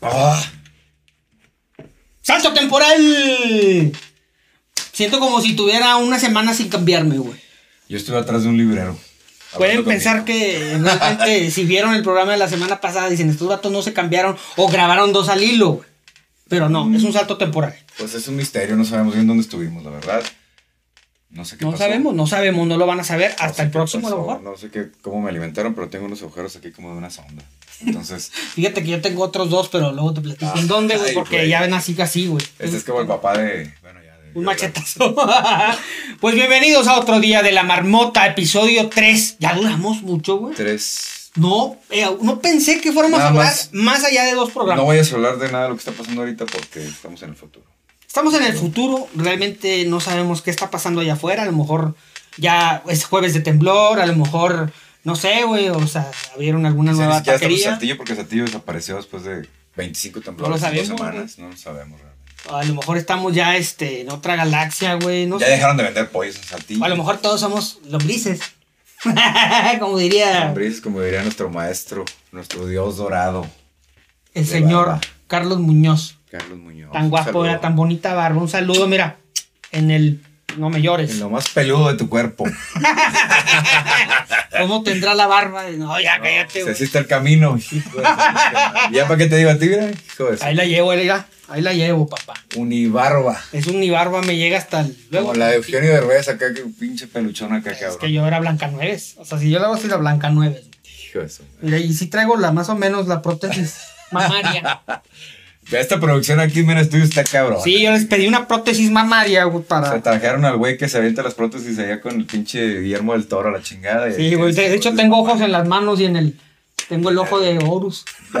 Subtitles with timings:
[0.00, 0.42] Ah,
[2.22, 3.92] ¡Salto temporal!
[4.92, 7.38] Siento como si tuviera una semana sin cambiarme, güey.
[7.88, 8.98] yo estuve atrás de un librero.
[9.56, 13.72] Pueden pensar que realmente si vieron el programa de la semana pasada dicen estos vatos
[13.72, 15.88] no se cambiaron o grabaron dos al hilo, güey.
[16.48, 17.74] Pero no, es un salto temporal.
[17.98, 20.22] Pues es un misterio, no sabemos bien dónde estuvimos, la verdad.
[21.30, 21.84] No sé qué No pasó.
[21.84, 24.16] sabemos, no sabemos, no lo van a saber No hasta sé el próximo a lo
[24.18, 24.42] pasó, mejor.
[24.42, 27.42] No sé qué, cómo me alimentaron, pero tengo unos agujeros aquí como de una sonda.
[27.84, 31.46] Entonces, Fíjate que yo tengo otros dos, pero luego te platico en dónde, güey, porque
[31.48, 32.44] ya ven así así, güey.
[32.58, 33.72] este es como el papá de.
[33.82, 34.16] Bueno, ya.
[34.18, 35.14] de- Un machetazo.
[36.20, 39.36] pues bienvenidos a otro día de la marmota, episodio 3.
[39.38, 40.54] Ya duramos mucho, güey.
[40.54, 41.30] Tres.
[41.36, 43.70] No, eh, no pensé que fuéramos Nada a durar más.
[43.72, 44.82] más allá de dos programas.
[44.82, 47.28] No vayas a hablar de nada de lo que está pasando ahorita porque estamos en
[47.30, 47.64] el futuro.
[48.18, 51.94] Estamos en el futuro, realmente no sabemos qué está pasando allá afuera, a lo mejor
[52.36, 54.72] ya es jueves de temblor, a lo mejor,
[55.04, 57.70] no sé, güey, o sea, abrieron alguna nueva estamos en taquería.
[57.70, 59.46] Saltillo porque Saltillo desapareció después de
[59.76, 61.38] 25 temblores No lo en sabemos, dos semanas.
[61.38, 62.32] No lo sabemos realmente.
[62.50, 65.52] A lo mejor estamos ya este, en otra galaxia, güey, no ya sé.
[65.52, 66.82] dejaron de vender pollos en Saltillo.
[66.82, 68.40] O a lo mejor todos somos lombrices.
[69.78, 73.46] Como diría Lombrices, como diría nuestro maestro, nuestro dios dorado,
[74.34, 75.00] el señor barba.
[75.28, 76.17] Carlos Muñoz.
[76.30, 76.92] Carlos Muñoz.
[76.92, 78.40] Tan guapo, era tan bonita barba.
[78.40, 79.16] Un saludo, mira,
[79.72, 80.20] en el...
[80.56, 81.10] No me llores.
[81.12, 82.44] En lo más peludo de tu cuerpo.
[84.58, 85.64] ¿Cómo tendrá la barba?
[85.76, 86.74] No, ya cállate, Si güey.
[86.74, 87.56] así está el camino.
[87.58, 88.02] hijo de.
[88.92, 89.90] ¿Ya para qué te digo a ti, mira?
[89.90, 92.34] Hijo de su- Ahí la llevo, ahí la, ahí la llevo, papá.
[92.56, 93.38] Unibarba.
[93.52, 94.96] Es un ni barba, me llega hasta el...
[95.10, 97.98] Luego, Como la de Eugenio Derbez acá, que pinche peluchón acá, Es cabrón.
[98.00, 99.14] que yo era Blanca Nueves.
[99.18, 100.64] O sea, si yo la hago así, la Blanca Nueves.
[101.08, 101.30] Hijo de.
[101.60, 104.80] Mira, y sí traigo la más o menos la prótesis mamaria.
[105.70, 107.58] Esta producción aquí en el estudio está cabrón.
[107.62, 110.00] Sí, yo les pedí una prótesis mamaria, güey, Se para...
[110.00, 113.50] trajeron al güey que se avienta las prótesis allá con el pinche Guillermo del Toro,
[113.50, 114.10] la chingada.
[114.12, 114.54] Sí, güey.
[114.54, 116.40] De de hecho, tengo ojos en las manos y en el...
[116.88, 118.06] Tengo el ojo de Horus.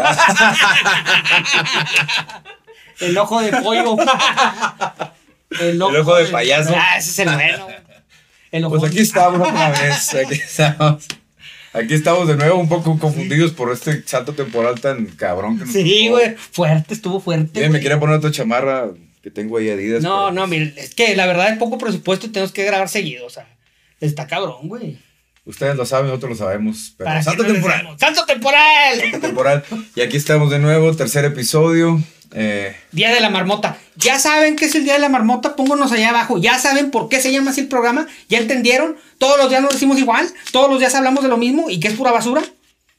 [3.00, 3.96] el ojo de pollo.
[5.60, 6.74] El ojo de payaso.
[6.74, 7.66] Ah, ese es el bueno.
[8.50, 10.14] El ojo Pues aquí estamos otra vez.
[10.14, 11.06] Aquí estamos.
[11.72, 15.72] Aquí estamos de nuevo un poco confundidos por este salto temporal tan cabrón que nos
[15.74, 16.34] Sí, güey.
[16.36, 17.60] Fuerte, estuvo fuerte.
[17.60, 18.88] Bien, me quería poner otra chamarra
[19.22, 20.02] que tengo ahí Adidas.
[20.02, 22.88] No, pero- no, mire, es que la verdad es poco presupuesto y tenemos que grabar
[22.88, 23.46] seguido, o sea,
[24.00, 24.98] está cabrón, güey.
[25.44, 26.92] Ustedes lo saben, nosotros lo sabemos.
[26.98, 27.88] Pero Para salto no temporal.
[27.98, 29.00] ¡Salto temporal!
[29.20, 29.64] temporal.
[29.94, 32.02] Y aquí estamos de nuevo, tercer episodio.
[32.34, 33.78] Eh, Día de la marmota.
[33.96, 36.38] Ya saben qué es el día de la marmota, pónganos allá abajo.
[36.38, 38.06] Ya saben por qué se llama así el programa.
[38.28, 38.96] ¿Ya entendieron?
[39.18, 40.28] Todos los días nos decimos igual.
[40.52, 41.70] Todos los días hablamos de lo mismo.
[41.70, 42.42] ¿Y qué es pura basura?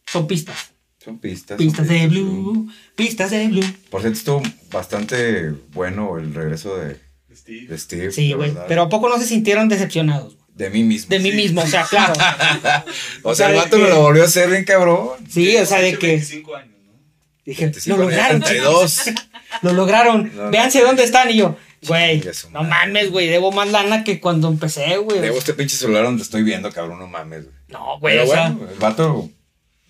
[0.07, 0.71] Son pistas.
[1.03, 1.57] son pistas.
[1.57, 2.71] son Pistas de blue.
[2.95, 3.63] Pistas de blue.
[3.89, 4.41] Por cierto, estuvo
[4.71, 6.97] bastante bueno el regreso de,
[7.35, 7.67] Steve.
[7.67, 8.11] de Steve.
[8.11, 8.53] Sí, güey.
[8.67, 10.35] Pero ¿a poco no se sintieron decepcionados?
[10.55, 11.09] De mí mismo.
[11.09, 12.13] De mí mismo, o sea, claro.
[13.23, 15.09] O sea, el de vato que- me lo volvió a hacer bien cabrón.
[15.29, 16.75] Sí, o sea, de que 25 años.
[17.49, 18.41] Dije, 25, lo lograron.
[18.41, 19.01] 32.
[19.63, 20.31] Lo lograron.
[20.35, 20.51] No, no.
[20.51, 21.31] Véanse dónde están.
[21.31, 22.21] Y yo, güey,
[22.51, 23.27] no mames, güey.
[23.27, 25.19] Debo más lana que cuando empecé, güey.
[25.19, 27.45] Debo este pinche celular donde estoy viendo, cabrón, no mames.
[27.45, 27.55] güey.
[27.69, 29.29] No, güey, Pero o sea, bueno, el vato,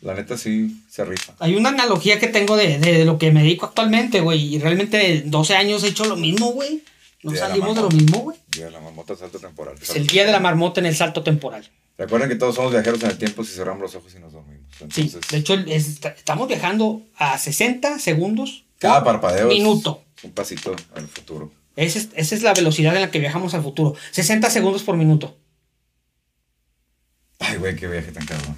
[0.02, 1.34] la neta sí se rifa.
[1.40, 4.56] hay una analogía que tengo de, de lo que me dedico actualmente, güey.
[4.56, 6.82] Y realmente en 12 años he hecho lo mismo, güey.
[7.22, 7.96] No Día salimos de lo marmota.
[7.98, 8.38] mismo, güey.
[8.48, 9.76] Día de la mamota salto temporal.
[9.82, 11.68] Es el día de la marmota en el salto temporal.
[12.00, 14.66] Recuerden que todos somos viajeros en el tiempo si cerramos los ojos y nos dormimos.
[14.92, 18.66] Sí, de hecho, es- estamos viajando a 60 segundos.
[18.80, 20.06] cada parpadeo es Minuto.
[20.24, 21.52] un pasito al futuro.
[21.76, 23.96] Esa es, esa es la velocidad en la que viajamos al futuro.
[24.12, 25.38] 60 segundos por minuto.
[27.40, 28.58] Ay, güey, qué viaje tan cabrón.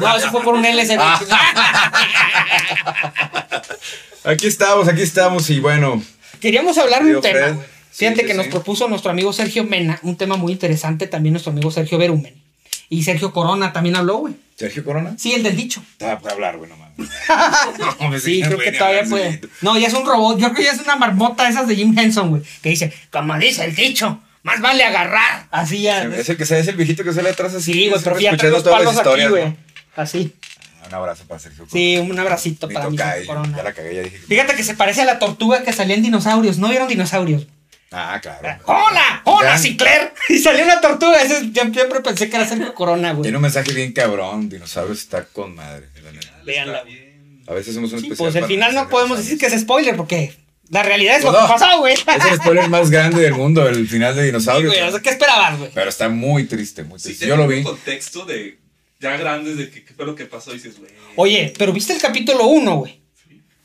[0.00, 0.98] No, eso fue por un LSD.
[4.24, 6.02] Aquí estamos, aquí estamos y bueno,
[6.40, 7.60] Queríamos hablar de un tema.
[7.90, 11.32] Sí, Fíjate sí, que nos propuso nuestro amigo Sergio Mena, un tema muy interesante, también
[11.32, 12.42] nuestro amigo Sergio Berumen.
[12.90, 14.34] Y Sergio Corona también habló, güey.
[14.56, 15.14] Sergio Corona.
[15.16, 15.82] Sí, el del dicho.
[16.02, 16.96] Ah, puede hablar, güey, no mames.
[18.00, 19.40] No, me Sí, creo que todavía puede.
[19.62, 20.38] No, ya es un robot.
[20.38, 22.42] Yo creo que ya es una marmota esas de Jim Henson, güey.
[22.62, 25.46] Que dice, como dice el dicho, más vale agarrar.
[25.50, 26.02] Así ya.
[26.04, 27.72] Es el que se es el viejito que sale atrás así.
[27.72, 29.44] Sí, güey, pero ya trae los todas palos las aquí, historias, güey.
[29.46, 29.56] ¿no?
[29.96, 30.34] Así.
[30.82, 31.72] Ah, Un abrazo para Sergio Corona.
[31.72, 32.88] Sí, un abracito Ni para
[33.22, 33.56] y Corona.
[33.56, 34.16] Ya la cagué, ya dije.
[34.16, 36.58] que- Fíjate que se parece a la tortuga que salía en dinosaurios.
[36.58, 37.46] ¿No vieron dinosaurios?
[37.92, 38.58] Ah, claro.
[38.66, 39.22] ¡Hola!
[39.24, 39.58] ¡Hola, Ya.
[39.58, 40.12] Sinclair!
[40.28, 41.20] Y salió una tortuga.
[41.22, 43.22] Ese, yo siempre pensé que era Sergio Corona, güey.
[43.22, 44.48] Tiene un mensaje bien cabrón.
[44.48, 45.88] Dinosaurios está con madre.
[46.04, 46.40] la neta.
[46.44, 46.78] Véanla.
[46.78, 47.42] Está bien.
[47.48, 48.32] A veces hacemos un Sí, especial.
[48.32, 50.32] pues al final no podemos de decir que es spoiler porque
[50.68, 51.54] la realidad es lo Pues que no.
[51.58, 51.96] pasó, güey.
[51.96, 54.72] Sí, Es el spoiler más grande del mundo, el final de Dinosaurios.
[54.72, 54.86] güey.
[54.86, 55.70] O sea, ¿qué esperabas, güey?
[55.74, 57.24] Pero está muy triste, muy Sí, triste.
[57.24, 57.56] te Yo lo vi.
[57.58, 58.60] un contexto de
[59.00, 60.92] ya grandes de que- qué fue lo que pasó y dices, güey.
[61.16, 62.99] Oye, pero viste el capítulo 1, güey.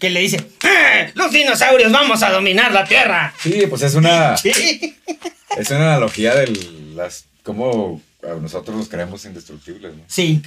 [0.06, 1.12] Que le dice, "¡Eh!
[1.16, 3.34] los dinosaurios vamos a dominar la Tierra.
[3.42, 4.96] Sí, pues es una, Sí.
[5.58, 6.46] es una analogía de
[6.94, 8.04] las cómo
[8.40, 10.04] nosotros nos creemos indestructibles, ¿no?
[10.06, 10.44] Sí,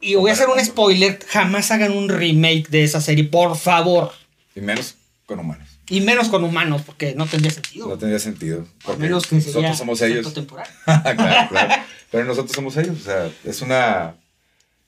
[0.00, 1.18] y, voy a hacer un spoiler.
[1.26, 4.12] Jamás hagan un remake de esa serie, por favor.
[4.54, 4.94] Y menos
[5.26, 5.68] con humanos.
[5.90, 7.88] Y menos con humanos, porque no tendría sentido.
[7.88, 8.68] No tendría sentido.
[8.84, 10.32] Porque menos que nosotros somos ellos.
[10.84, 11.82] claro, claro.
[12.12, 12.98] Pero nosotros somos ellos.
[13.00, 14.14] O sea, es una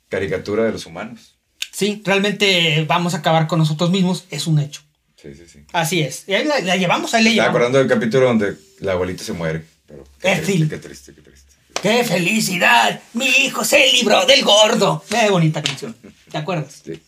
[0.09, 1.35] caricatura de los humanos.
[1.79, 4.81] Sí, realmente vamos a acabar con nosotros mismos, es un hecho.
[5.15, 5.61] Sí, sí, sí.
[5.73, 6.25] Así es.
[6.27, 7.51] Y ahí la, la llevamos, ahí Estaba llevamos.
[7.51, 9.63] acordando del capítulo donde la abuelita se muere.
[9.87, 11.53] Pero qué, Es triste, qué triste, qué triste.
[11.81, 13.01] ¡Qué felicidad!
[13.13, 15.05] Mi hijo se libró del gordo.
[15.09, 15.95] Qué bonita canción.
[16.33, 16.83] ¿Te acuerdas?
[16.85, 17.01] Sí.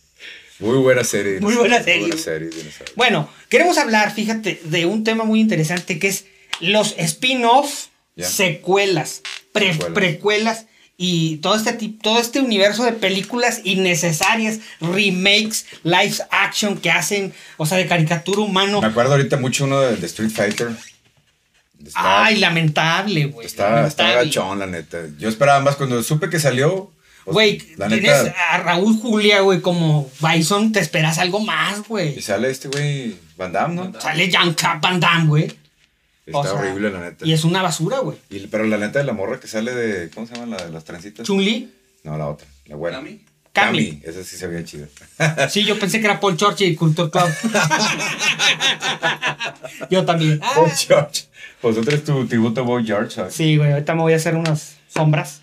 [0.60, 1.40] Muy buena serie.
[1.40, 2.02] Muy buena serie.
[2.02, 2.50] Muy buena serie.
[2.94, 6.26] Bueno, queremos hablar, fíjate, de un tema muy interesante que es
[6.60, 9.94] los spin-off, secuelas, pre- Secuelas.
[9.94, 10.66] precuelas
[11.02, 17.32] y todo este tipo, todo este universo de películas innecesarias, remakes, live action que hacen,
[17.56, 18.82] o sea, de caricatura humano.
[18.82, 20.68] Me acuerdo ahorita mucho uno de, de Street Fighter.
[21.82, 23.46] Estaba, Ay, lamentable, güey.
[23.46, 24.98] estaba, estaba gachón, la neta.
[25.18, 26.92] Yo esperaba más cuando supe que salió.
[27.24, 28.34] Güey, tienes neta.
[28.50, 32.18] a Raúl Julia, güey, como Bison, te esperas algo más, güey.
[32.18, 33.98] Y sale este güey, Van Damme, ¿no?
[33.98, 35.59] Sale Jean-Claude Van Damme, güey.
[36.26, 37.26] Está O sea, horrible, la neta.
[37.26, 38.18] Y es una basura, güey.
[38.30, 40.10] Y- pero la neta de la morra que sale de.
[40.10, 41.26] ¿Cómo se llama la de las trencitas?
[41.26, 41.72] Chun-Li,
[42.04, 42.46] No, la otra.
[42.66, 42.98] La buena.
[42.98, 43.24] ¿Cami?
[43.52, 44.00] Cami.
[44.04, 44.86] Esa sí se veía chida.
[45.50, 47.28] Sí, yo pensé que era Paul Churchill y Culture Club.
[49.90, 50.40] yo también.
[50.56, 51.24] Boy George.
[51.62, 53.10] Vosotros es tu tributo a Boy George.
[53.14, 53.34] ¿sabes?
[53.34, 55.42] sí, güey, ahorita me voy a hacer unas sombras.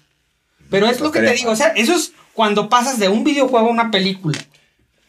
[0.70, 3.68] Pero es lo que te digo, o sea, eso es cuando pasas de un videojuego
[3.68, 4.38] a una película,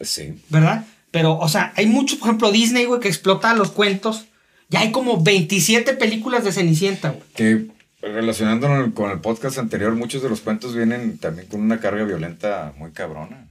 [0.00, 0.40] Sí.
[0.48, 0.84] ¿verdad?
[1.10, 4.26] Pero, o sea, hay mucho, por ejemplo, Disney, güey, que explota los cuentos.
[4.68, 7.22] Ya hay como 27 películas de Cenicienta, güey.
[7.34, 7.66] Que
[8.02, 12.72] relacionándonos con el podcast anterior, muchos de los cuentos vienen también con una carga violenta
[12.76, 13.46] muy cabrona.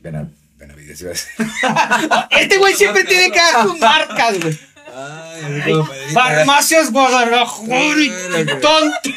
[0.00, 1.30] Bena- Benavides, iba a decir.
[2.40, 4.58] Este güey siempre tiene que dar sus marcas, güey.
[6.12, 9.10] Farmacias Guadalajara y tonto.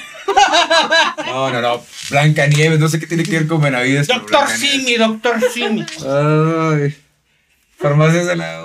[1.25, 1.83] No, no, no.
[2.09, 4.07] Blancanieves, no sé qué tiene que ver con Benavides.
[4.07, 4.47] Doctor.
[4.49, 5.85] Simi, Doctor Simi.
[6.07, 6.95] Ay.
[7.77, 8.61] Farmacias de la.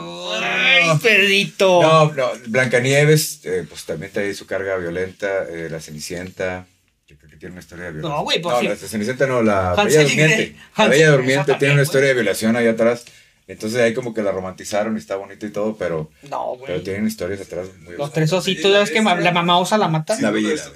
[0.99, 1.83] Pedrito.
[1.83, 6.67] No, no, Blancanieves, eh, pues también trae su carga violenta, eh, la Cenicienta,
[7.07, 8.17] yo creo que tiene una historia de violación.
[8.19, 8.69] No, güey, pues No, sí.
[8.69, 10.57] la Cenicienta no, la Hansel Bella Durmiente.
[10.77, 13.05] La Bella Durmiente también, tiene una historia de violación ahí atrás.
[13.47, 16.85] Entonces ahí como que la romantizaron y está bonito y todo, pero, No, pero güey.
[16.85, 20.17] tienen historias atrás muy Los tres ositos, ¿ya ves que la mamá osa la mata?
[20.21, 20.73] La Bella la Bestia.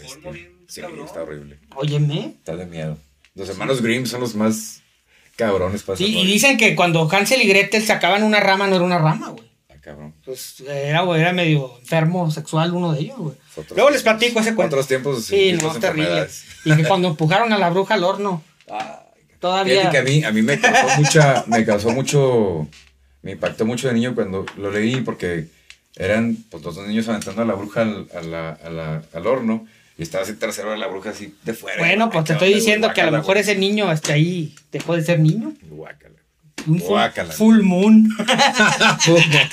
[0.66, 1.58] Sí, está horrible.
[1.76, 2.34] Óyeme.
[2.38, 2.98] Está de miedo.
[3.36, 4.80] Los hermanos Grimm son los más
[5.36, 8.84] cabrones para Sí, y dicen que cuando Hansel y Gretel sacaban una rama, no era
[8.84, 9.44] una rama, güey.
[9.84, 10.14] Ah, cabrón.
[10.24, 13.34] Pues era, güey, era medio enfermo sexual uno de ellos, güey.
[13.74, 14.76] Luego les platico ese cuento.
[14.76, 16.26] Otros tiempos, Sí, no, terrible.
[16.64, 18.42] Y que cuando empujaron a la bruja al horno,
[19.40, 19.80] todavía.
[19.80, 22.68] Fíjate que a mí, a mí me causó mucha, me causó mucho,
[23.22, 25.48] me impactó mucho de niño cuando lo leí porque
[25.96, 29.26] eran pues los dos niños aventando a la bruja al, a la- a la- al
[29.26, 29.66] horno
[29.96, 31.78] y estaba así trasero de la bruja así de fuera.
[31.78, 35.04] Bueno, pues te estoy diciendo que a lo mejor ese niño hasta ahí dejó de
[35.04, 35.52] ser niño.
[35.70, 36.14] Guácala.
[36.66, 36.80] Un
[37.36, 38.08] full, moon.
[39.08, 39.50] Una.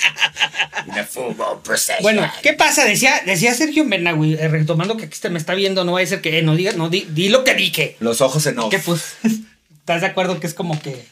[2.02, 2.86] Bueno, ¿qué pasa?
[2.86, 6.02] Decía, decía Sergio Mena, güey, eh, retomando que aquí se me está viendo, no va
[6.02, 7.96] a ser que eh, no digas, no, di, di lo que dije.
[8.00, 8.70] Los ojos en off.
[8.72, 9.16] Que pues,
[9.80, 11.06] ¿estás de acuerdo que es como que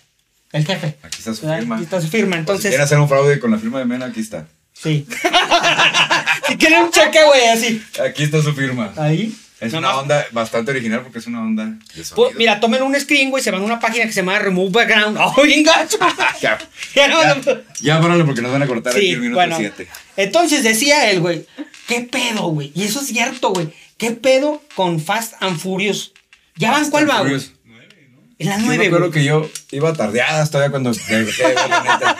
[0.51, 0.97] el jefe?
[1.03, 1.59] Aquí está su ¿verdad?
[1.59, 1.75] firma.
[1.75, 3.85] Aquí está su firma, Por si entonces, quieren hacer un fraude con la firma de
[3.85, 4.47] Mena, aquí está.
[4.73, 5.05] sí.
[6.47, 7.83] si quieren un cheque, güey, así.
[8.07, 8.93] Aquí está su firma.
[8.97, 9.35] Ahí.
[9.61, 12.31] Es Nada una más- onda bastante original porque es una onda de Pues, sonido.
[12.37, 15.17] mira, tomen un screen, güey, se van a una página que se llama Remove Background.
[15.19, 15.97] ¡Oh, bien gacho!
[16.41, 16.57] Ya,
[16.95, 17.61] Ya no, ya, no.
[17.81, 19.57] ya párale porque nos van a cortar aquí el minuto bueno.
[19.57, 19.87] 7.
[20.15, 21.45] Entonces decía él, güey,
[21.87, 22.71] ¿qué pedo, güey?
[22.73, 23.69] Y eso es cierto, güey.
[23.97, 26.13] ¿Qué pedo con Fast and Furious?
[26.55, 27.33] ¿Ya van cuál va, güey?
[27.33, 27.51] Furious.
[28.39, 29.19] En la Yo nueve, acuerdo güey.
[29.19, 32.17] que yo iba tardeadas todavía cuando dejé de ver la neta.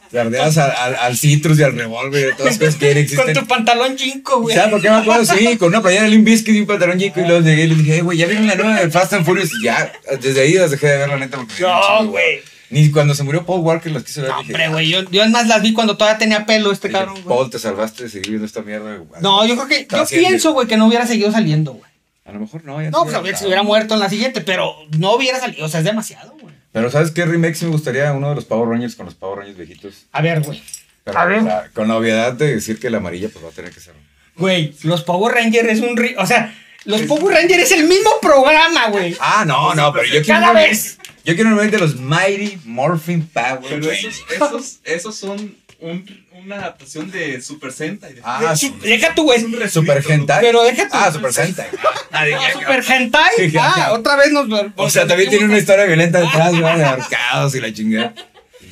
[0.12, 3.34] Tardeadas al, al, al Citrus y al revólver y todas las cosas que Con existen.
[3.34, 4.54] tu pantalón chinco, güey.
[4.54, 5.24] ¿Sabes por qué me acuerdo?
[5.24, 7.66] Sí, con una playera de Limp Bizkit y un pantalón chico y luego llegué y
[7.66, 10.40] le dije, "Eh, güey, ya viene la nueva de Fast and Furious y ya, desde
[10.42, 12.40] ahí las dejé de ver la neta porque No, güey.
[12.70, 14.30] Ni cuando se murió Paul Walker las quise ver.
[14.30, 14.68] No, hombre, "Ah".
[14.70, 14.88] güey.
[14.88, 17.36] Yo, yo además las vi cuando todavía tenía pelo este Dije, cabrón, güey.
[17.36, 18.96] Paul, te salvaste de seguir viendo esta mierda.
[18.96, 19.20] güey.
[19.22, 19.88] No, yo creo que.
[19.90, 21.90] Yo pienso, güey, que no hubiera seguido saliendo, güey.
[22.26, 24.40] A lo mejor no, ya No, pues a ver si hubiera muerto en la siguiente,
[24.40, 25.64] pero no hubiera salido.
[25.64, 26.54] O sea, es demasiado, güey.
[26.72, 28.12] Pero ¿sabes qué remake sí me gustaría?
[28.12, 30.06] Uno de los Power Rangers con los Power Rangers viejitos.
[30.12, 30.62] A ver, güey.
[31.04, 31.42] Pero A ver.
[31.44, 33.94] la- con la obviedad de decir que la amarilla pues va a tener que ser.
[34.36, 35.96] Güey, los Power Rangers es un.
[35.96, 36.52] ri- O sea,
[36.84, 39.16] los Power Rangers es el mismo programa, güey.
[39.20, 40.98] Ah, no, no, pero yo quiero Cada vez.
[41.24, 44.04] Yo quiero un remake de los Mighty Morphin Power Pero Rangers.
[44.04, 48.14] esos, esos, esos son un- una adaptación de Super Sentai.
[48.14, 48.88] De- Ah, De-.
[48.88, 49.40] Deja tú, güey.
[49.68, 50.40] Super Hentai.
[50.40, 50.94] Pero deja tú.
[50.94, 51.66] Ah, Super Sentai.
[52.52, 53.30] Super Hentai.
[53.36, 53.92] Sí, Ah, ya.
[53.92, 54.46] otra vez nos.
[54.76, 56.76] O sea, también tiene una historia violenta detrás, ¿verdad?
[56.78, 58.14] De ahorcados y la chingada.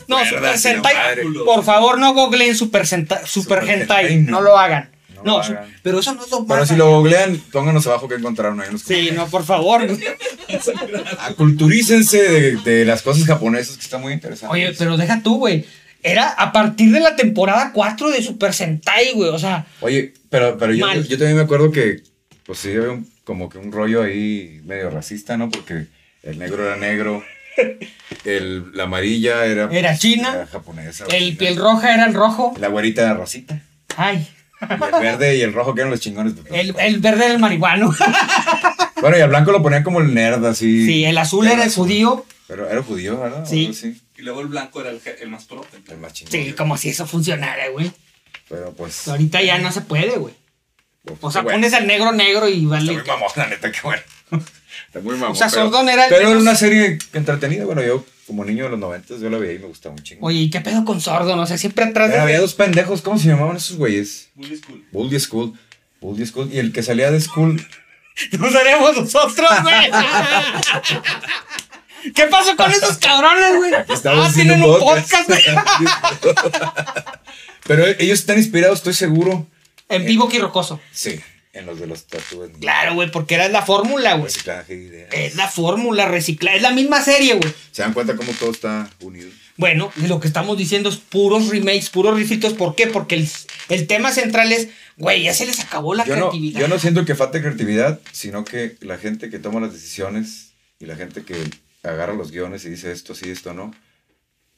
[0.07, 0.95] No, Super Sentai.
[1.45, 3.19] Por favor, no googleen Super Sentai.
[3.27, 4.07] Super, Super Hentai.
[4.07, 4.39] Hentai, No.
[4.39, 4.41] no.
[4.43, 4.91] lo hagan.
[5.25, 5.41] No
[5.83, 8.83] pero eso no es lo Pero si lo googlean, pónganos abajo que encontraron ahí unos
[8.83, 9.81] Sí, no, por favor.
[11.21, 14.53] Aculturícense de, de las cosas japonesas que está muy interesante.
[14.53, 15.65] Oye, pero deja tú, güey.
[16.05, 19.31] Era a partir de la temporada 4 de Super Sentai, güey.
[19.31, 22.03] O sea, Oye, pero, pero yo, yo también me acuerdo que,
[22.45, 25.49] pues sí, había un- como que un rollo ahí medio racista, ¿no?
[25.51, 25.87] Porque
[26.23, 27.25] el negro era negro,
[28.25, 29.69] el, la amarilla era...
[29.73, 31.05] Era china, era japonesa.
[31.11, 32.55] el china, piel roja era el rojo.
[32.59, 33.63] La güerita era rosita.
[33.97, 34.29] Ay,
[34.61, 36.35] Y el verde y el rojo que eran los chingones.
[36.35, 37.95] pues, el, el verde era el marihuano.
[39.01, 40.87] Bueno, y al blanco lo ponían como el nerd, así.
[40.87, 42.25] Sí, el azul era el judío.
[42.47, 43.47] Pero era judío, ¿verdad?
[43.47, 43.73] Sí.
[44.25, 45.65] Luego el blanco era el, más pro.
[45.89, 46.33] El más chingón.
[46.33, 47.93] Sí, como si eso funcionara, güey.
[48.49, 49.07] Pero pues.
[49.09, 50.35] Ahorita ya no se puede, güey.
[51.05, 51.57] pues, O sea, bueno.
[51.59, 52.93] pones al negro negro y Está vale.
[52.93, 54.03] muy mamón, la neta, qué bueno.
[54.87, 55.33] Está muy mamón.
[55.33, 57.65] O sea, pero- Sordón era el Pero era una serie entretenida.
[57.65, 60.27] Bueno, yo, como niño de los 90, yo la veía y me gustaba un chingo.
[60.27, 61.37] Oye, ¿y qué pedo con sordo?
[61.37, 62.41] No sé, siempre atrás Pero había de.
[62.41, 64.31] dos pendejos, ¿cómo se llamaban esos güeyes?
[64.35, 64.85] Bully School.
[64.93, 65.59] Bully School.
[66.01, 66.51] Bully School.
[66.53, 67.65] Y el que salía de School.
[68.39, 69.91] No seremos nosotros, güey.
[72.15, 73.73] ¿Qué pasó con esos cabrones, güey?
[73.75, 75.43] Ah, tienen un podcast, güey.
[77.67, 79.47] Pero ellos están inspirados, estoy seguro.
[79.89, 80.81] En vivo quirocoso.
[80.93, 81.21] Sí,
[81.53, 82.57] en los de los tatuajes.
[82.61, 84.25] Claro, güey, porque era la fórmula, güey.
[84.25, 85.09] Reciclaje de ideas.
[85.13, 86.57] Es la fórmula reciclada.
[86.57, 87.55] Es la misma serie, güey.
[87.73, 89.31] ¿Se dan cuenta cómo todo está unido?
[89.57, 92.55] Bueno, y lo que estamos diciendo es puros remakes, puros refritos.
[92.55, 92.89] ¿Por qué?
[92.89, 93.29] Porque el,
[93.69, 96.61] el tema central es, güey, ya se les acabó la Yo no, creatividad.
[96.61, 100.49] yo no siento que falte creatividad, sino que la gente que toma las decisiones
[100.81, 101.37] y la gente que
[101.85, 103.73] agarra los guiones y dice esto sí, esto no,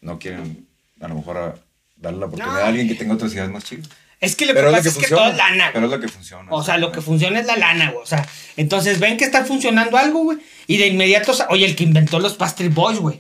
[0.01, 0.67] no quieren
[1.01, 1.55] a lo mejor a
[1.97, 2.65] darle la oportunidad No.
[2.65, 3.89] a alguien que tenga otras ideas más chidas.
[4.19, 5.95] Es que lo Pero que es pasa que es que todo es lana, Pero güey.
[5.95, 6.51] es lo que funciona.
[6.51, 8.03] O sea, lo que funciona es la lana, güey.
[8.03, 10.39] O sea, entonces ven que está funcionando algo, güey.
[10.67, 13.19] Y de inmediato, oye, el que inventó los Pastry Boys, güey.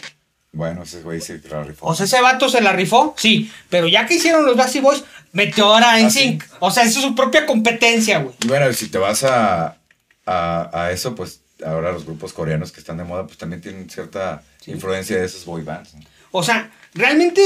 [0.53, 1.85] Bueno, ese güey sí la rifó.
[1.87, 3.51] O sea, ese vato se la rifó, sí.
[3.69, 6.45] Pero ya que hicieron los Bastry Boys, metió ahora en Ah, sync.
[6.61, 8.35] O sea, eso es su propia competencia, güey.
[8.43, 9.77] Y bueno, si te vas a,
[10.25, 13.89] a, a eso, pues ahora los grupos coreanos que están de moda, pues también tienen
[13.89, 15.95] cierta influencia de esos boy bands.
[15.95, 16.01] ¿no?
[16.33, 17.41] O sea, realmente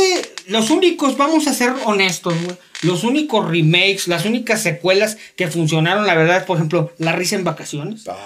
[0.49, 2.57] los únicos, vamos a ser honestos, güey.
[2.83, 7.45] Los únicos remakes, las únicas secuelas que funcionaron, la verdad, por ejemplo, La risa en
[7.45, 8.09] vacaciones.
[8.09, 8.17] Ah,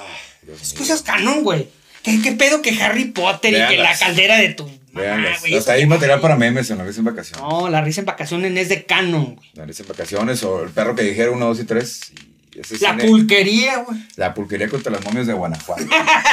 [0.62, 1.68] Es cosas canon, güey.
[2.02, 5.56] ¿Qué, qué pedo que Harry Potter y que la caldera de tu mamá, güey?
[5.56, 7.42] Hasta hay material para memes en la risa en vacaciones.
[7.42, 9.50] No, la risa en vacaciones es de canon, güey.
[9.54, 12.12] La risa en vacaciones o el perro que dijera uno, dos y tres.
[12.12, 13.98] y ese La cine- pulquería, güey.
[14.16, 15.84] La pulquería contra las momias de Guanajuato.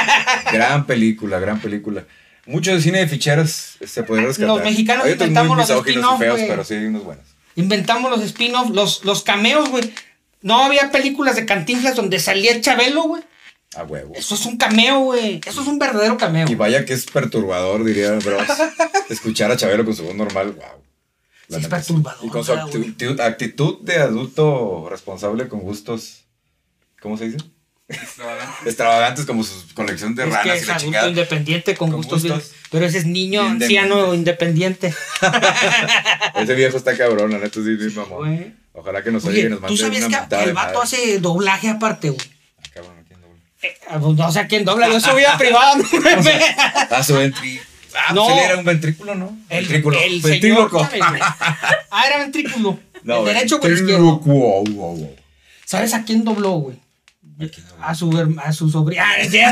[0.52, 2.04] gran película, gran película.
[2.46, 4.48] Mucho de cine de ficheras se podría rescatar.
[4.56, 6.48] Los mexicanos Hay inventamos los misóginos y spin-off, feos, güey.
[6.48, 7.24] pero sí hay unos buenos.
[7.54, 9.92] Inventamos los spin-offs, los, los cameos, güey.
[10.40, 13.22] No había películas de cantinflas donde salía Chabelo, güey.
[13.76, 14.12] A huevo.
[14.16, 15.40] Eso es un cameo, güey.
[15.46, 16.46] Eso es un verdadero cameo.
[16.50, 18.42] Y vaya que es perturbador, diría Bros.
[19.08, 20.82] escuchar a Chabelo con su voz normal, wow.
[21.48, 26.24] Sí, es perturbador, Y con su actitud, actitud de adulto responsable con gustos,
[27.00, 27.38] ¿cómo se dice?
[27.88, 28.68] Extravagante.
[28.68, 31.08] Extravagantes como su colección de es ranas que y es la adulto chingada.
[31.08, 34.94] independiente con, Con gustos, bien- gustos Pero ese es niño anciano independiente.
[36.36, 38.18] Ese viejo está cabrón, la neta sí, mamón.
[38.18, 38.54] Güey.
[38.72, 40.84] Ojalá que nos y Oye, nos ¿tú mande sabías una que el vato madre.
[40.84, 42.20] hace doblaje aparte, güey?
[42.56, 43.38] Ah, cabrón, ¿quién dobla?
[43.62, 45.00] Eh, pues, no sé quién dobla, yo
[45.36, 45.76] privada.
[45.92, 46.40] no me ve.
[47.94, 48.06] Ah.
[48.08, 48.24] Ah, No.
[48.26, 49.38] pues él era un ventrículo, ¿no?
[49.48, 49.98] El, ventrículo.
[50.00, 50.88] el ventríloco.
[51.90, 52.78] Ah, era ventrículo.
[53.04, 54.18] No, el derecho con el izquierdo.
[54.20, 55.16] Wow, wow, wow.
[55.66, 56.76] ¿Sabes a quién dobló, güey?
[57.80, 59.04] A su, a su sobrina.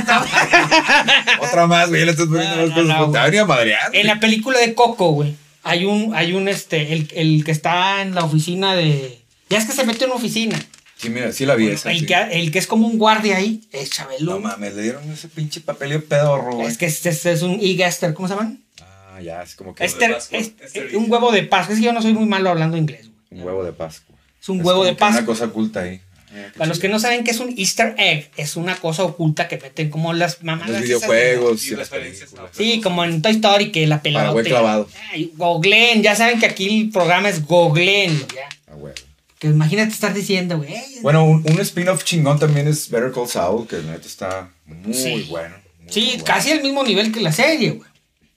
[0.08, 1.36] Ah.
[1.40, 3.46] Otra más, güey, le estás poniendo No, las no, cosas.
[3.48, 3.90] madrear.
[3.94, 8.02] en la película de Coco, güey, hay un, hay un, este, el, el que está
[8.02, 9.20] en la oficina de...
[9.48, 10.58] Ya es que se mete en una oficina.
[11.00, 11.90] Sí, mira, sí la vi esa.
[11.92, 12.06] el, sí.
[12.06, 14.32] que, el que es como un guardia ahí, es Chabelo.
[14.34, 16.66] No mames, le dieron ese pinche papelillo pedorro, güey.
[16.66, 18.60] es que este, este es un e-gaster, ¿cómo se llaman?
[18.82, 21.74] Ah, ya, es como que Esther, Pascua, es- es un huevo de Pascua.
[21.74, 23.40] Es que yo no soy muy malo hablando inglés, güey.
[23.40, 24.14] un huevo de Pascua.
[24.40, 25.26] Es un huevo de que Una Pascua.
[25.26, 26.00] cosa oculta ahí.
[26.32, 29.48] Qué Para los que no saben qué es un Easter egg, es una cosa oculta
[29.48, 30.70] que meten como las mamadas.
[30.70, 32.52] Los videojuegos Y y las referencias películas.
[32.54, 34.20] a- Sí, como en Toy Story, que la pelota.
[34.26, 34.88] Para güey clavado.
[35.10, 38.48] Ay, googleen, ya saben que aquí el programa es googleenlo, ya.
[38.68, 38.94] Ah, huevo.
[39.40, 40.72] Que imagínate estar diciendo, güey.
[40.74, 44.94] "Ey, Bueno, un, un spin-off chingón también es Better Call Saul, que neta está muy
[44.94, 45.26] Sí.
[45.30, 45.56] bueno.
[45.80, 46.24] muy sí, bueno.
[46.24, 47.88] casi al mismo nivel que la serie, güey.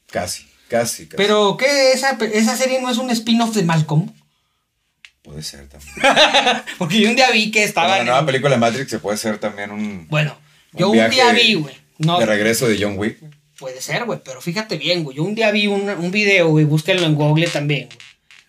[0.10, 1.18] Casi, casi, casi.
[1.18, 1.92] Pero, ¿qué?
[1.92, 4.10] Esa, esa serie no es un spin-off de Malcolm.
[5.24, 5.94] Puede ser también.
[6.78, 7.90] Porque yo un día vi que estaba.
[7.90, 10.38] la en- nueva película de Matrix se puede ser también un, Bueno,
[10.74, 11.76] Un yo un, día vi, güey.
[11.98, 13.20] No, de regreso de John Wick.
[13.60, 15.18] puede ser, güey, pero fíjate bien, güey.
[15.18, 17.98] Yo un día vi un, un video, güey, búsquenlo en Google también, güey.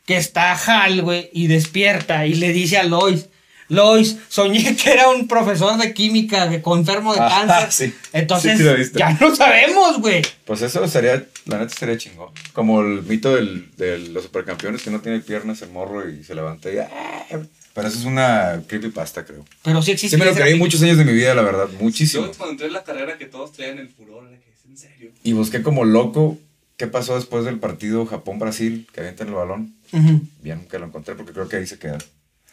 [0.06, 3.28] Que está Hal, güey, y despierta y le dice a Lois.
[3.68, 7.90] Lois, soñé que era un profesor de química que enfermo de Ajá, cáncer.
[7.90, 7.94] sí.
[8.12, 10.22] Entonces, Sí, ya no sabemos, güey.
[10.44, 12.28] Pues eso sería, la neta sería chingón.
[12.52, 16.34] Como el mito del, de los supercampeones que no tiene piernas el morro y se
[16.34, 16.78] levanta y...
[16.78, 17.26] ¡ah!
[17.74, 19.44] Pero eso es una creepypasta, creo.
[19.64, 20.16] Pero sí existe.
[20.16, 21.68] Sí me lo creí muchos años de mi vida, la verdad.
[21.80, 22.26] Muchísimo.
[22.26, 25.10] Yo cuando entré en la carrera que todos traían el furor, que es en serio.
[25.24, 26.38] Y busqué como loco
[26.76, 29.74] qué pasó después del partido Japón-Brasil, que avientan el balón.
[29.98, 30.20] Ujú.
[30.42, 31.98] Ya nunca lo encontré porque creo que ahí se queda.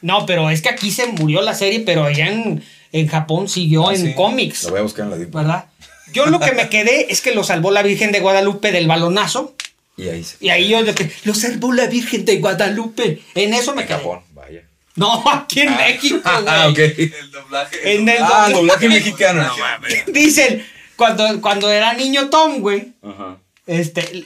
[0.01, 3.89] No, pero es que aquí se murió la serie, pero allá en, en Japón siguió
[3.89, 4.13] Ah, en sí.
[4.15, 5.31] cómics, Lo voy a buscar en la Deep.
[5.31, 5.65] ¿verdad?
[6.13, 9.55] Yo lo que me quedé es que lo salvó la Virgen de Guadalupe del balonazo.
[9.97, 13.21] Y ahí se Y ahí yo de que lo salvó la Virgen de Guadalupe.
[13.35, 13.97] En eso me En quedé.
[13.97, 14.61] Japón, vaya.
[14.95, 16.45] No, aquí en México, güey.
[16.47, 16.77] Ah, ok.
[16.79, 17.95] El doblaje.
[17.95, 18.53] En el Ah, doblaje.
[18.53, 19.43] doblaje mexicano.
[19.43, 20.11] No.
[20.11, 20.65] Dicen,
[20.97, 23.37] cuando, cuando era niño Tom, güey, Ajá.
[23.67, 24.25] este,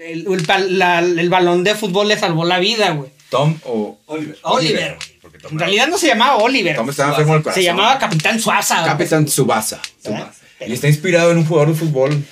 [0.00, 3.10] el, el- la- el balón de fútbol le salvó la vida, güey.
[3.30, 3.98] Tom o.
[4.06, 4.38] Oliver.
[4.42, 4.98] Oliver.
[5.42, 6.76] Tom En realidad no se llamaba Oliver.
[6.76, 7.62] Tom estaba enfermo del corazón.
[7.62, 8.84] Se llamaba Capitán Suaza.
[8.84, 9.80] Capitán Tsubasa.
[10.04, 10.32] ¿Verdad?
[10.66, 12.22] Y está inspirado en un jugador de fútbol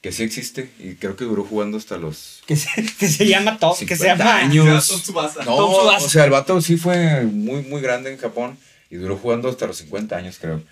[0.00, 3.58] que sí existe y creo que duró jugando hasta los Que se, que se llama
[3.58, 4.36] Tom, que se 50 llama...
[4.36, 4.88] años.
[4.88, 5.14] Tom.
[5.44, 6.04] No, Tom Tsubasa.
[6.06, 8.56] o sea, el vato sí fue muy, muy grande en Japón
[8.88, 10.62] y duró jugando hasta los 50 años, creo.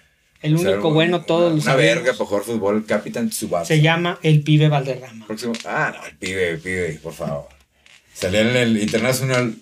[0.45, 1.95] El O sea, único una- bueno, todos una, los Una sabemos.
[2.05, 3.65] verga para jugar fútbol, Capitán Tsubasa.
[3.67, 5.27] Se llama El Pibe Valderrama.
[5.27, 5.55] Próximo.
[5.65, 7.49] Ah, no, el pibe, el pibe, por favor.
[8.13, 9.55] Salía en el International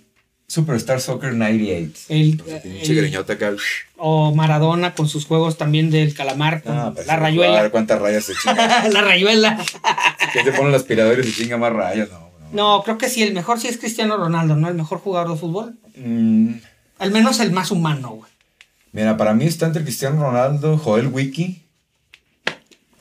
[0.49, 1.93] Superstar Soccer 98.
[2.09, 3.53] El, el- acá.
[3.97, 7.71] o Maradona con sus juegos también del calamar, con Ah, pues, la A ver rayuela.
[7.71, 8.89] cuántas rayas se chinga.
[8.91, 9.65] la rayuela.
[10.33, 12.11] ¿Quién te pone el aspirador y se chinga más rayas?
[12.11, 12.33] No, no.
[12.53, 14.69] No, creo que sí, el mejor sí es Cristiano Ronaldo, ¿no?
[14.69, 15.75] El mejor jugador de fútbol.
[15.97, 16.55] Mm,
[16.99, 18.32] Al menos el más humano, güey.
[18.93, 21.63] Mira, para mí está entre Cristiano Ronaldo, Joel Wiki.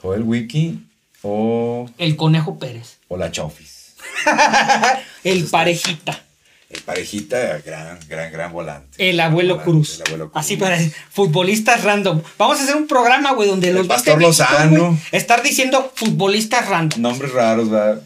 [0.02, 0.88] Joel Wiki
[1.22, 2.98] o, El Conejo Pérez.
[3.08, 3.94] o la Chofis.
[5.24, 6.24] El Parejita.
[6.72, 9.10] El parejita, gran, gran, gran volante.
[9.10, 9.96] El Abuelo Volante, Cruz.
[9.96, 10.42] El abuelo Cruz.
[10.42, 10.80] Así para
[11.10, 12.22] futbolistas random.
[12.38, 14.98] Vamos a hacer un programa, güey, donde El los Pastor Lozano.
[15.12, 17.02] Estar diciendo futbolistas random.
[17.02, 18.02] Nombres raros, ¿verdad?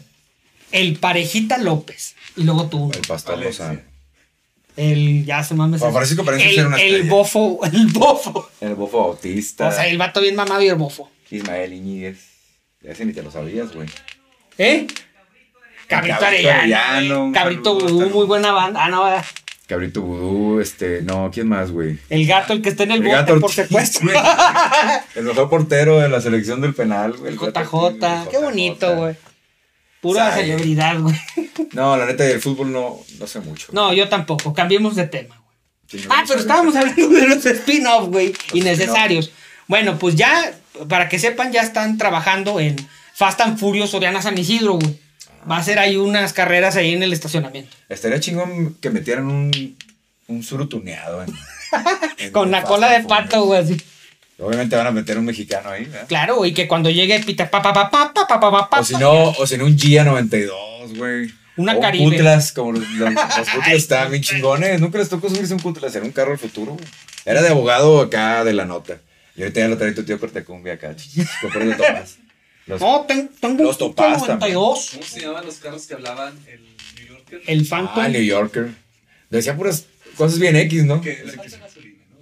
[0.72, 2.16] El Parejita López.
[2.34, 2.90] Y luego tú.
[2.92, 3.38] El Pastor.
[3.38, 3.80] Lozano.
[4.76, 5.80] El, ya se mames.
[5.80, 8.50] Francisco el, una el bofo, el bofo.
[8.60, 9.68] El Bofo Bautista.
[9.68, 11.10] O sea, el vato bien mamado y el bofo.
[11.30, 12.18] Ismael Iñiguez.
[12.82, 13.88] Ya ese ni te lo sabías, güey.
[14.58, 14.86] ¿Eh?
[15.88, 17.32] Cabrito Cabrito Arellano.
[17.32, 18.84] Cabrito Vudú, muy buena banda.
[18.84, 19.04] Ah, no,
[19.66, 21.98] Cabrito Vudú, este, no, ¿quién más, güey?
[22.08, 24.02] el gato, el que está en el, El bote gato por Ortiz, secuestro.
[24.06, 24.16] güey.
[25.16, 27.32] El mejor portero de la selección del penal, güey.
[27.32, 29.16] El JJ, Ortiz, qué bonito, güey.
[30.00, 31.16] Pura celebridad, güey.
[31.72, 33.68] No, la neta, del fútbol no, no sé mucho.
[33.72, 34.52] No, yo tampoco.
[34.54, 35.56] Cambiemos de tema, güey.
[36.02, 38.32] Sí, no, Ah, pero estábamos hablando de los spin-offs, güey.
[38.52, 39.30] Innecesarios.
[39.68, 40.52] Bueno, pues ya,
[40.88, 42.76] para que sepan, ya están trabajando en
[43.14, 44.98] Fast and Furious Oriana San Isidro, güey.
[45.50, 47.76] Va a ser ahí unas carreras ahí en el estacionamiento.
[47.88, 49.76] Estaría chingón que metieran un,
[50.26, 51.22] un suru tuneado.
[51.22, 51.32] en-
[52.18, 53.76] en Con la Fast cola de pato, güey, así.
[54.38, 56.06] Obviamente van a meter un mexicano ahí, ¿verdad?
[56.08, 58.84] Claro, y que cuando llegue Pita pa pa pa pa pa pa pa pa O
[58.84, 61.32] si no, o si no un Gia 92, güey.
[61.56, 62.16] Una Caribe.
[62.16, 64.80] Cutlass, como los, los, los Cutlass estaban bien chingones.
[64.80, 66.84] Nunca les tocó subirse un Cutlass, era un carro del futuro, güey.
[67.24, 68.98] Era de abogado acá de la nota.
[69.36, 70.94] Y ahorita ya lo trae tu tío Cortecumbia acá.
[71.42, 72.16] Compré de Tomás.
[72.66, 74.88] Los- No, ten- tengo Los un Topaz 92.
[74.92, 76.34] ¿Cómo se llamaban los carros que hablaban?
[76.46, 76.60] El
[76.96, 77.42] New Yorker.
[77.46, 78.02] El Phantom.
[78.04, 78.70] Ah, New Yorker.
[79.30, 79.84] Decía puras
[80.16, 81.00] cosas bien X, ¿no?
[81.00, 81.22] Que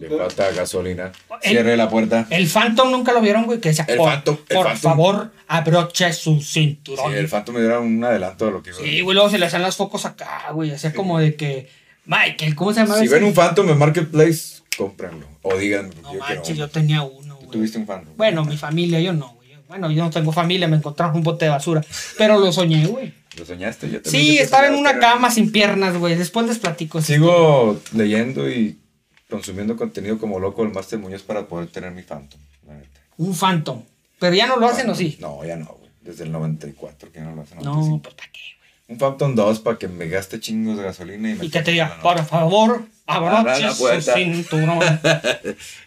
[0.09, 1.13] le falta gasolina,
[1.43, 2.27] Cierre la puerta.
[2.31, 4.81] El Phantom nunca lo vieron, güey, que decía, El por, Phantom, el por Phantom.
[4.91, 7.15] favor, abroche su Sí, cinturón.
[7.15, 9.47] el Phantom me diera un adelanto de lo que iba Sí, güey, luego se le
[9.47, 11.69] hacían los focos acá, güey, hacía como de que,
[12.07, 12.97] Michael, ¿cómo se llama?
[12.99, 13.15] Si ese?
[13.15, 15.27] ven un Phantom en Marketplace, cómprenlo.
[15.43, 15.91] O díganme.
[16.03, 17.51] No yo manches, yo tenía uno, Tú güey.
[17.51, 18.15] tuviste un Phantom.
[18.17, 19.45] Bueno, mi familia, yo no, güey.
[19.69, 21.83] Bueno, yo no tengo familia, me encontraron un bote de basura.
[22.19, 23.13] Pero lo soñé, güey.
[23.37, 23.91] ¿Lo soñaste?
[23.91, 26.15] Yo Sí, estaba en una cama sin piernas, güey.
[26.15, 27.03] Después les platico.
[27.03, 28.79] Sigo leyendo y
[29.29, 32.41] consumiendo contenido como loco el Master Muñoz para poder tener mi Phantom.
[32.67, 33.01] La neta.
[33.17, 33.83] Un Phantom.
[34.19, 35.17] Pero ya no lo hacen, ¿o sí?
[35.21, 35.91] No, ya no, güey.
[36.01, 37.59] Desde el 94 que ya no lo hacen.
[37.59, 38.03] No, 95.
[38.03, 38.71] pues ¿para qué, güey?
[38.89, 41.71] Un Phantom 2 para que me gaste chingos de gasolina y me Y que te
[41.73, 44.79] diga, por favor, Abra abroche su cinturón.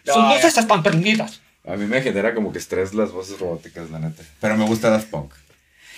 [0.06, 1.40] No, Sus luces están prendidas.
[1.66, 4.22] A mí me genera como que estrés las voces robóticas, la neta.
[4.40, 5.32] Pero me gusta Daft Punk.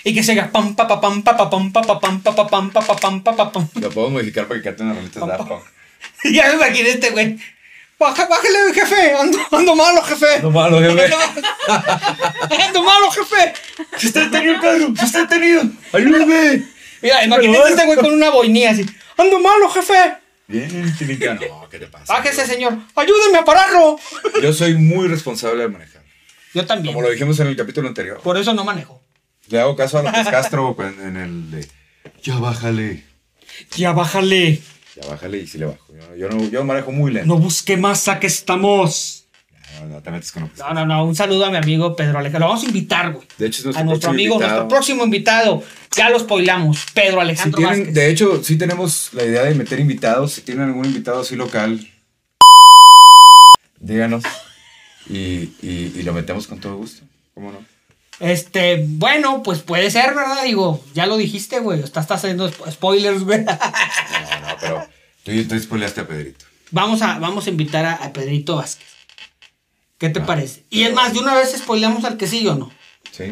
[0.03, 2.35] Y que se diga pam pa pa pam pa pa pam pa pa pam pa
[2.35, 3.69] pa pam pa pa pam pa pa pam.
[3.75, 5.63] Lo puedo modificar para que canten las rolitas de Daft Punk.
[6.33, 7.39] Ya me imaginé este güey.
[7.99, 9.15] Baja, bájale, jefe.
[9.15, 10.41] Ando, ando malo, jefe.
[10.43, 11.15] No malo, jefe.
[12.67, 13.53] Ando malo, jefe.
[13.99, 14.95] ¡Se está detenido, Pedro!
[14.97, 15.63] ¡Se está detenido!
[15.93, 16.65] ¡Ayúdame!
[17.03, 18.87] Mira, imagínate este güey con una boinía así.
[19.19, 20.15] Ando malo, jefe.
[20.49, 20.95] Bien.
[21.49, 22.13] No, ¿qué te pasa?
[22.13, 22.77] Bájese, señor.
[22.97, 23.99] Ayúdeme a pararlo.
[24.43, 26.03] Yo soy muy responsable al manejar.
[26.55, 26.95] Yo también.
[26.95, 28.21] Como lo dijimos en el capítulo anterior.
[28.21, 29.01] Por eso no manejo.
[29.49, 31.69] Le hago caso a López Castro en en el de...
[32.23, 33.05] Ya bájale.
[33.77, 34.61] Ya bájale.
[34.97, 35.79] Ya bájale y sí le bajo.
[35.93, 37.27] Yo, yo no, yo manejo muy lento.
[37.29, 39.25] No busque más, a que estamos.
[39.81, 41.05] No, no te metes con López No, no, no.
[41.05, 42.41] Un saludo a mi amigo Pedro Alejandro.
[42.41, 43.27] Lo vamos a invitar, güey.
[43.39, 44.55] De hecho, es A nuestro, nuestro próximo amigo, invitado.
[44.61, 45.63] nuestro próximo invitado.
[45.97, 46.87] Ya lo spoilamos.
[46.93, 47.95] Pedro Si Alejandro tienen, Vázquez.
[47.95, 50.33] de hecho, sí tenemos la idea de meter invitados.
[50.33, 51.87] Si tienen algún invitado así local,
[53.79, 54.25] díganos.
[55.09, 57.03] Y, y, y lo metemos con todo gusto.
[57.35, 57.59] ¿Cómo no?
[58.21, 60.45] Este, bueno, pues puede ser, ¿verdad?
[60.45, 61.79] Digo, ya lo dijiste, güey.
[61.81, 63.45] Estás, estás haciendo spo- spoilers, güey.
[64.61, 64.87] Pero
[65.25, 66.45] tú, tú spoileaste a Pedrito.
[66.71, 68.87] Vamos a, vamos a invitar a, a Pedrito Vázquez.
[69.99, 70.65] ¿Qué te Ah, parece?
[70.71, 72.71] Y es más, de una vez spoileamos al que sí o no.
[73.11, 73.25] Sí.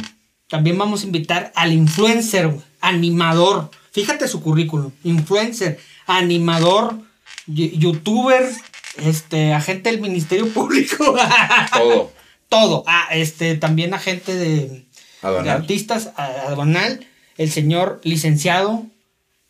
[0.49, 3.71] También vamos a invitar al influencer, animador.
[3.93, 4.93] Fíjate su currículum.
[5.05, 6.99] Influencer, animador,
[7.47, 8.51] youtuber,
[8.97, 11.17] este, agente del Ministerio Público.
[11.73, 12.13] Todo.
[12.49, 12.85] Todo.
[12.87, 14.87] Ah, este, también agente de,
[15.23, 17.07] de artistas, aduanal.
[17.37, 18.87] El señor licenciado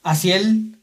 [0.03, 0.78] Asiel.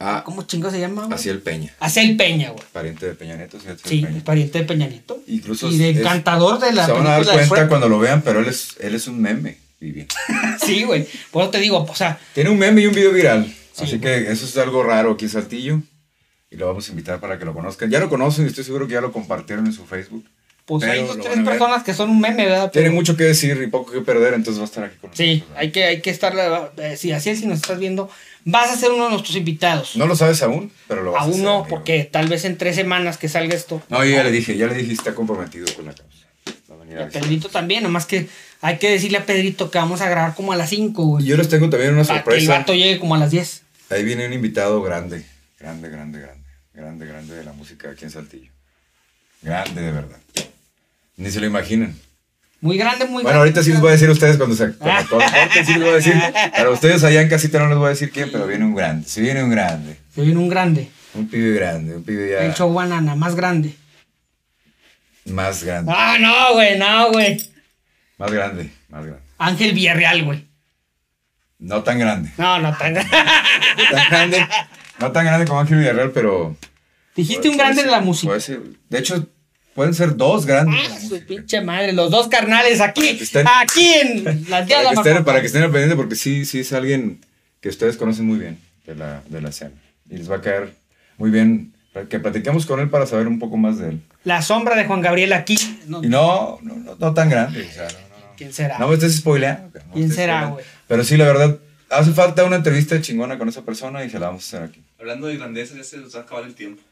[0.00, 1.08] Ah, ¿Cómo chingo se llama?
[1.10, 1.74] Asiel Peña.
[1.80, 2.64] Asiel Peña, güey.
[2.72, 4.22] Pariente de Peña Nieto, sí, Sí, Peña.
[4.24, 5.20] pariente de Peña Nieto.
[5.26, 7.98] Incluso y de es- encantador de la Se van a dar de cuenta cuando lo
[7.98, 10.06] vean, pero él es, él es un meme, Vivi.
[10.64, 11.06] Sí, güey.
[11.32, 13.52] Por eso te digo, o sea, Tiene un meme y un video viral.
[13.72, 15.80] Sí, así que eso es algo raro aquí en Saltillo.
[16.50, 17.90] Y lo vamos a invitar para que lo conozcan.
[17.90, 20.24] Ya lo conocen y estoy seguro que ya lo compartieron en su Facebook.
[20.68, 22.70] Pues Pero hay dos, tres personas que son un meme, ¿verdad?
[22.70, 25.10] Tiene Pero- mucho que decir y poco que perder, entonces va a estar aquí con
[25.16, 25.58] Sí, nosotros.
[25.58, 26.34] hay que, hay que estar.
[26.76, 28.10] eh, si así es, si nos estás viendo,
[28.44, 29.96] vas a ser uno de nuestros invitados.
[29.96, 31.66] No lo sabes aún, pero lo vas a Aún no, amigo.
[31.68, 33.82] porque tal vez en tres semanas que salga esto.
[33.88, 36.26] No, yo ya le dije, ya le dije, está comprometido con la causa.
[36.70, 37.08] Va a venir Y a.
[37.08, 38.28] Pedrito también, nomás que
[38.60, 41.24] hay que decirle a Pedrito que vamos a grabar como a las 5, güey.
[41.24, 42.58] Y yo les tengo también una Para que el sorpresa.
[42.58, 43.62] vato llegue como a las 10.
[43.90, 45.24] Ahí viene un invitado grande,
[45.58, 48.52] grande, grande, grande, grande, grande de la música aquí en Saltillo.
[49.40, 50.18] Grande de verdad.
[51.18, 51.94] Ni se lo imaginan.
[52.60, 53.38] Muy grande, muy Bueno, grande.
[53.40, 55.20] ahorita sí les voy a decir a ustedes cuando se cuando
[55.64, 56.14] sí les voy a decir.
[56.56, 59.06] Para ustedes allá en casita no les voy a decir quién, pero viene un grande.
[59.06, 59.96] Sí viene un grande.
[60.14, 60.88] Se viene un grande.
[61.14, 63.74] Un pibe grande, un pibe ya El show banana, más grande.
[65.26, 65.92] más grande.
[65.94, 67.38] Ah, no, güey, no, güey.
[68.18, 69.22] Más grande, más grande.
[69.38, 70.48] Ángel Villarreal, güey.
[71.58, 72.30] No tan grande.
[72.38, 73.10] No, no tan grande.
[73.90, 74.46] Tan grande.
[75.00, 76.56] No tan grande como Ángel Villarreal, pero.
[77.16, 78.28] Dijiste un grande de la música.
[78.30, 78.60] puede ser.
[78.88, 79.26] De hecho,
[79.78, 80.74] pueden ser dos grandes.
[80.82, 84.64] de la Ah, su pinche madre, los dos carnales aquí, estén- aquí en días Para
[84.66, 87.20] que, estén, la para que estén al pendiente, porque sí, sí es alguien
[87.60, 89.70] que ustedes conocen muy bien de la, de la escena.
[90.10, 90.74] Y les va a caer
[91.16, 94.00] muy bien para que platiquemos con él para saber un poco más de él.
[94.24, 95.56] La sombra de Juan Gabriel aquí.
[95.86, 97.62] No, Y no, no, no, no tan grande.
[97.62, 98.36] O sea, no, no, no.
[98.36, 98.78] ¿Quién será?
[98.80, 99.70] No me estés spoileando.
[99.92, 100.64] ¿Quién estés será, güey?
[100.88, 101.56] Pero sí, la verdad,
[101.88, 104.82] hace falta una entrevista chingona con esa persona y se la vamos a hacer aquí.
[104.98, 106.82] Hablando de grandeza, ya se nos va a acabar el tiempo.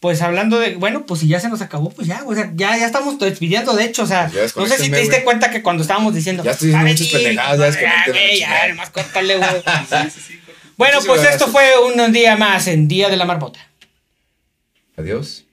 [0.00, 2.76] Pues hablando de, bueno, pues si ya se nos acabó, pues ya, o sea, ya,
[2.76, 5.62] ya estamos despidiendo, de hecho, o sea, Ya no sé si te diste cuenta que
[5.62, 8.68] cuando estábamos diciendo, Ya estoy diciendo "Sabe, muchas pendejadas, ya ya, desconéctenme, güey, ya, chingada".
[8.68, 9.50] nomás córtale, güey.
[9.88, 10.40] Sí, sí, sí.
[10.76, 11.40] Bueno, pues gracias.
[11.40, 13.58] esto fue un día más en Día de la Marmota.
[14.98, 15.45] Adiós.